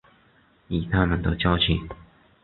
[0.67, 1.87] 以他们的交情